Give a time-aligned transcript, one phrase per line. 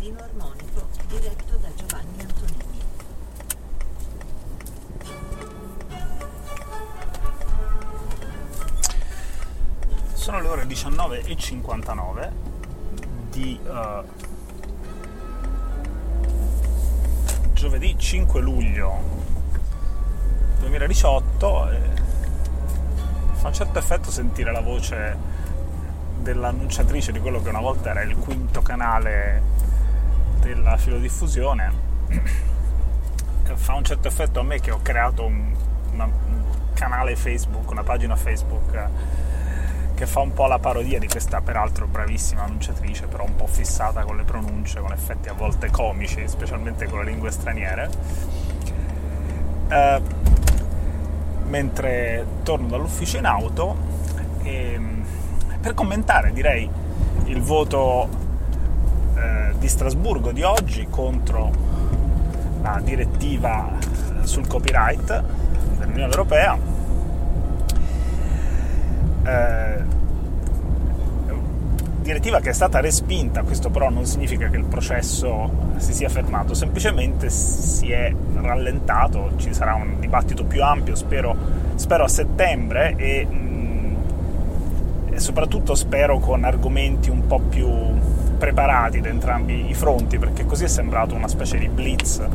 [0.00, 2.80] Giardino Armonico diretto da Giovanni Antonini.
[10.14, 12.30] Sono le ore 19.59
[13.28, 14.02] di uh,
[17.52, 18.94] giovedì 5 luglio
[20.60, 21.78] 2018 e
[23.32, 25.18] fa un certo effetto sentire la voce
[26.20, 29.60] dell'annunciatrice di quello che una volta era il quinto canale
[30.80, 31.88] filodiffusione
[33.54, 35.54] fa un certo effetto a me che ho creato un,
[35.92, 38.88] una, un canale Facebook, una pagina Facebook
[39.94, 44.02] che fa un po' la parodia di questa peraltro bravissima annunciatrice, però un po' fissata
[44.04, 47.90] con le pronunce, con effetti a volte comici, specialmente con le lingue straniere.
[49.68, 50.00] Eh,
[51.44, 53.76] mentre torno dall'ufficio in auto
[54.42, 54.80] e,
[55.60, 56.68] per commentare direi
[57.24, 58.08] il voto
[59.20, 61.50] eh, di Strasburgo di oggi contro
[62.62, 63.70] la direttiva
[64.22, 65.22] sul copyright
[65.78, 66.58] dell'Unione Europea.
[69.24, 69.98] Eh,
[72.02, 76.54] direttiva che è stata respinta, questo però non significa che il processo si sia fermato,
[76.54, 81.36] semplicemente si è rallentato, ci sarà un dibattito più ampio, spero,
[81.76, 83.96] spero a settembre e, mh,
[85.12, 87.68] e soprattutto spero con argomenti un po' più
[88.40, 92.26] preparati da entrambi i fronti, perché così è sembrato una specie di blitz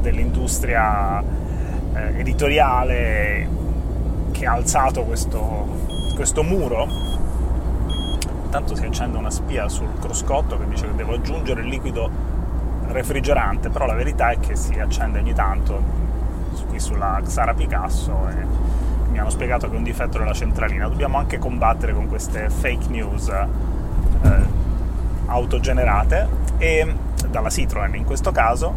[0.00, 3.48] dell'industria eh, editoriale
[4.32, 6.88] che ha alzato questo, questo muro
[8.44, 12.10] intanto si accende una spia sul cruscotto che dice che devo aggiungere il liquido
[12.88, 16.02] refrigerante, però la verità è che si accende ogni tanto
[16.66, 18.44] qui sulla Xara Picasso e
[19.10, 20.88] mi hanno spiegato che è un difetto della centralina.
[20.88, 24.53] Dobbiamo anche combattere con queste fake news eh,
[25.34, 26.94] autogenerate e
[27.28, 28.72] dalla Citroen in questo caso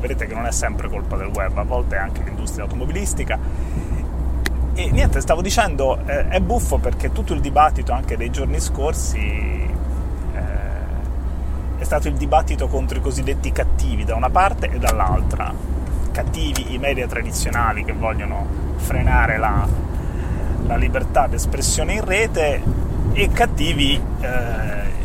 [0.00, 3.38] vedete che non è sempre colpa del web, a volte è anche l'industria automobilistica
[4.78, 9.18] e niente, stavo dicendo, eh, è buffo perché tutto il dibattito anche dei giorni scorsi
[9.18, 9.70] eh,
[11.78, 15.52] è stato il dibattito contro i cosiddetti cattivi da una parte e dall'altra.
[16.12, 19.66] Cattivi i media tradizionali che vogliono frenare la,
[20.64, 22.62] la libertà d'espressione in rete
[23.14, 24.97] e cattivi, eh,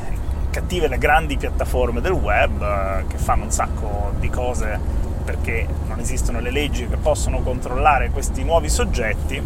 [0.53, 4.79] cattive le grandi piattaforme del web eh, che fanno un sacco di cose
[5.23, 9.41] perché non esistono le leggi che possono controllare questi nuovi soggetti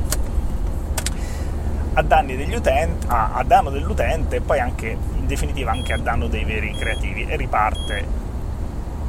[1.94, 6.44] a, utenti, a, a danno dell'utente e poi anche in definitiva anche a danno dei
[6.44, 7.26] veri creativi.
[7.26, 8.06] E riparte,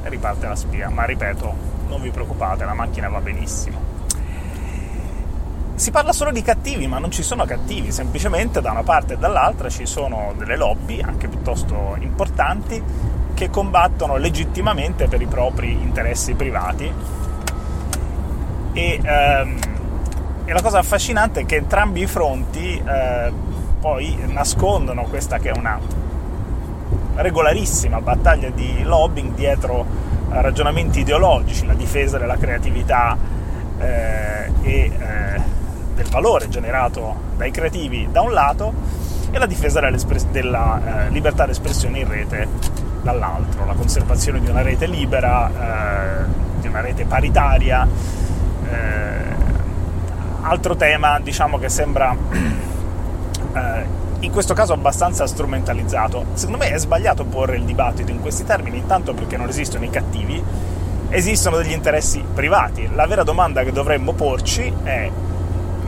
[0.04, 0.88] riparte la spia.
[0.90, 3.87] Ma ripeto non vi preoccupate la macchina va benissimo
[5.78, 9.16] si parla solo di cattivi, ma non ci sono cattivi, semplicemente da una parte e
[9.16, 12.82] dall'altra ci sono delle lobby, anche piuttosto importanti,
[13.32, 16.92] che combattono legittimamente per i propri interessi privati.
[18.72, 19.58] E, ehm,
[20.44, 23.32] e la cosa affascinante è che entrambi i fronti eh,
[23.80, 25.78] poi nascondono questa che è una
[27.14, 29.86] regolarissima battaglia di lobbying dietro
[30.30, 33.16] ragionamenti ideologici, la difesa della creatività
[33.78, 35.57] eh, e eh,
[35.98, 38.72] del valore generato dai creativi da un lato
[39.30, 39.80] e la difesa
[40.30, 42.48] della eh, libertà d'espressione in rete
[43.02, 46.24] dall'altro, la conservazione di una rete libera, eh,
[46.60, 47.86] di una rete paritaria.
[48.70, 49.36] Eh,
[50.42, 52.16] altro tema, diciamo che sembra
[53.52, 56.26] eh, in questo caso abbastanza strumentalizzato.
[56.34, 59.90] Secondo me è sbagliato porre il dibattito in questi termini, intanto perché non esistono i
[59.90, 60.42] cattivi,
[61.08, 62.88] esistono degli interessi privati.
[62.94, 65.10] La vera domanda che dovremmo porci è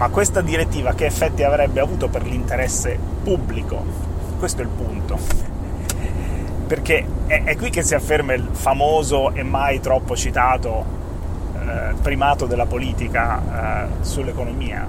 [0.00, 3.84] ma questa direttiva che effetti avrebbe avuto per l'interesse pubblico?
[4.38, 5.18] Questo è il punto
[6.66, 10.86] perché è, è, qui che si afferma il famoso e mai troppo citato
[11.54, 14.88] eh, primato della politica eh, sull'economia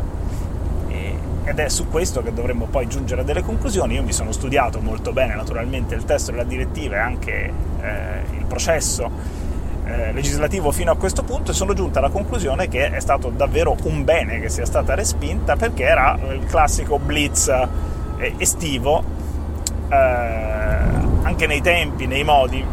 [0.88, 3.96] e, ed è su questo che dovremmo poi giungere a delle conclusioni.
[3.96, 8.46] Io mi sono studiato molto bene naturalmente il testo della direttiva e anche eh, il
[8.46, 9.12] processo
[9.92, 13.76] eh, legislativo fino a questo punto e sono giunta alla conclusione che è stato davvero
[13.84, 17.48] un bene che sia stata respinta perché era il classico blitz
[18.18, 19.04] eh, estivo
[19.90, 19.96] eh,
[21.24, 22.64] anche nei tempi, nei modi,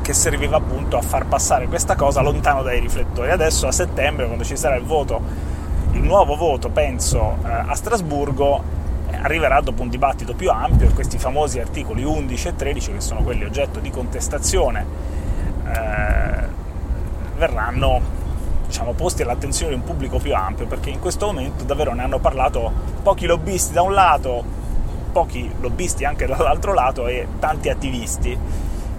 [0.00, 3.30] che serviva appunto a far passare questa cosa lontano dai riflettori.
[3.30, 5.20] Adesso a settembre, quando ci sarà il voto,
[5.92, 8.76] il nuovo voto, penso, eh, a Strasburgo,
[9.20, 13.22] arriverà dopo un dibattito più ampio e questi famosi articoli 11 e 13, che sono
[13.22, 14.86] quelli oggetto di contestazione,
[15.72, 16.48] eh,
[17.36, 18.00] verranno
[18.66, 22.18] diciamo, posti all'attenzione di un pubblico più ampio, perché in questo momento davvero ne hanno
[22.18, 22.70] parlato
[23.02, 24.44] pochi lobbisti da un lato,
[25.12, 28.38] pochi lobbisti anche dall'altro lato e tanti attivisti,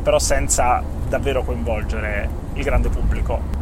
[0.02, 3.58] però senza davvero coinvolgere il grande pubblico.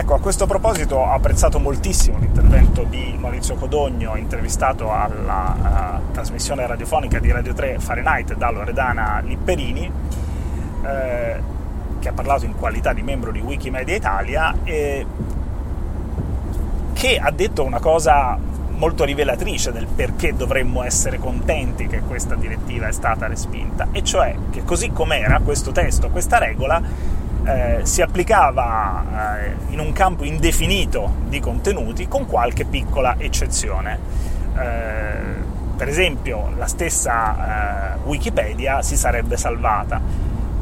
[0.00, 6.64] Ecco, a questo proposito ho apprezzato moltissimo l'intervento di Maurizio Codogno, intervistato alla uh, trasmissione
[6.68, 9.90] radiofonica di Radio 3 Fahrenheit da Loredana Lipperini,
[10.82, 11.40] eh,
[11.98, 15.06] che ha parlato in qualità di membro di Wikimedia Italia e
[16.92, 18.38] che ha detto una cosa
[18.78, 24.34] molto rivelatrice del perché dovremmo essere contenti che questa direttiva è stata respinta, e cioè
[24.50, 26.80] che così com'era questo testo, questa regola,
[27.44, 33.98] eh, si applicava eh, in un campo indefinito di contenuti con qualche piccola eccezione.
[34.56, 40.00] Eh, per esempio, la stessa eh, Wikipedia si sarebbe salvata,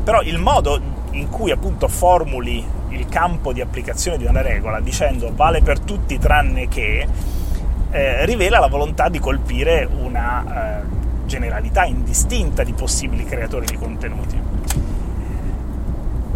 [0.06, 0.80] però il modo
[1.10, 6.16] in cui appunto formuli il campo di applicazione di una regola dicendo vale per tutti
[6.16, 7.04] tranne che
[7.90, 10.44] eh, rivela la volontà di colpire una
[10.78, 10.82] eh,
[11.26, 14.40] generalità indistinta di possibili creatori di contenuti.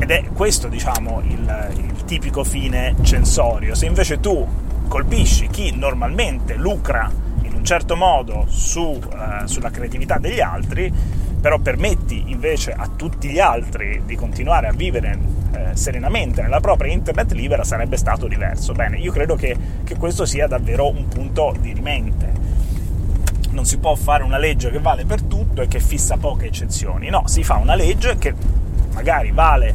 [0.01, 3.77] Ed è questo, diciamo, il, il tipico fine censorio.
[3.77, 4.45] Se invece tu
[4.89, 7.09] colpisci chi normalmente lucra
[7.43, 10.93] in un certo modo su, eh, sulla creatività degli altri,
[11.41, 15.19] però permetti invece a tutti gli altri di continuare a vivere
[15.53, 18.73] eh, serenamente nella propria internet libera, sarebbe stato diverso.
[18.73, 22.49] Bene, io credo che, che questo sia davvero un punto di rimente.
[23.51, 27.09] Non si può fare una legge che vale per tutto e che fissa poche eccezioni,
[27.09, 28.33] no, si fa una legge che
[28.93, 29.75] magari vale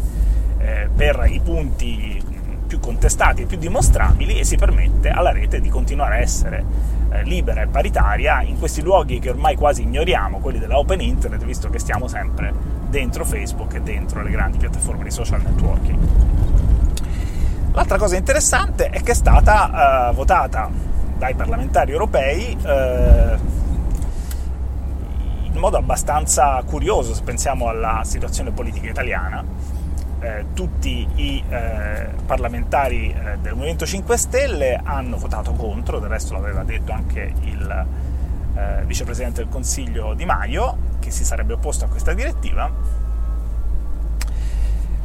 [0.60, 2.24] eh, per i punti
[2.68, 6.64] più contestati e più dimostrabili e si permette alla rete di continuare a essere
[7.24, 11.70] libera e paritaria in questi luoghi che ormai quasi ignoriamo, quelli della open internet, visto
[11.70, 12.54] che stiamo sempre
[12.90, 16.00] dentro Facebook e dentro le grandi piattaforme di social networking.
[17.74, 20.70] L'altra cosa interessante è che è stata eh, votata
[21.18, 23.38] dai parlamentari europei eh,
[25.44, 29.44] in modo abbastanza curioso se pensiamo alla situazione politica italiana
[30.20, 36.34] eh, tutti i eh, parlamentari eh, del Movimento 5 Stelle hanno votato contro, del resto
[36.34, 37.86] l'aveva detto anche il
[38.56, 42.72] eh, vicepresidente del Consiglio Di Maio, che si sarebbe opposto a questa direttiva,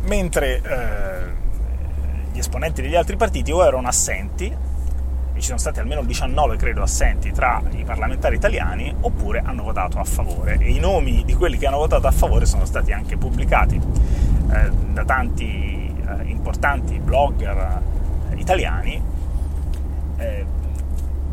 [0.03, 1.39] mentre eh,
[2.33, 4.47] gli esponenti degli altri partiti o erano assenti,
[5.33, 9.99] e ci sono stati almeno 19, credo, assenti tra i parlamentari italiani, oppure hanno votato
[9.99, 10.57] a favore.
[10.59, 13.81] E i nomi di quelli che hanno votato a favore sono stati anche pubblicati
[14.53, 17.83] eh, da tanti eh, importanti blogger
[18.31, 19.19] eh, italiani,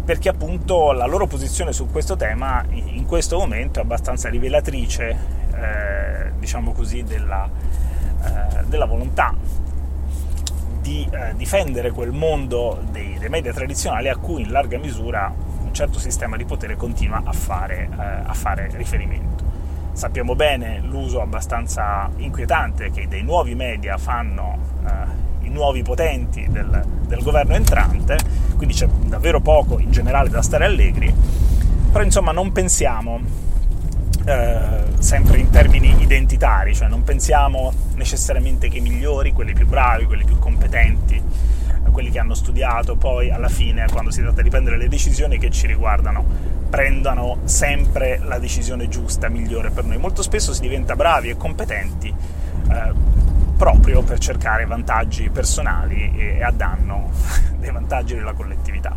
[0.05, 5.17] perché appunto la loro posizione su questo tema in questo momento è abbastanza rivelatrice,
[6.39, 7.49] diciamo così, della,
[8.65, 9.35] della volontà
[10.87, 15.73] di eh, difendere quel mondo dei, dei, media tradizionali a cui in larga misura un
[15.73, 19.26] certo sistema di potere continua a fare, eh, a fare riferimento.
[19.97, 26.85] Sappiamo bene l'uso abbastanza inquietante che dei nuovi media fanno eh, i nuovi potenti del,
[27.07, 28.15] del, governo entrante,
[28.57, 31.11] quindi c'è davvero poco in generale da stare allegri,
[31.91, 33.19] però insomma non pensiamo
[34.23, 40.05] eh, sempre in termini identitari, cioè non pensiamo necessariamente che i migliori, quelli più bravi,
[40.05, 41.19] quelli più competenti,
[41.97, 45.49] quelli che hanno studiato, poi alla fine quando si tratta di prendere le decisioni che
[45.49, 46.23] ci riguardano
[46.69, 49.97] prendano sempre la decisione giusta, migliore per noi.
[49.97, 52.93] Molto spesso si diventa bravi e competenti eh,
[53.57, 57.09] proprio per cercare vantaggi personali e, a danno
[57.57, 58.95] dei vantaggi della collettività.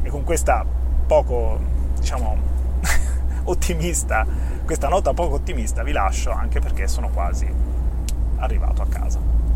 [0.00, 0.64] E con questa
[1.06, 1.60] poco,
[1.98, 2.38] diciamo,
[3.44, 4.24] ottimista,
[4.64, 7.46] questa nota poco ottimista vi lascio anche perché sono quasi
[8.38, 9.47] arrivato a casa.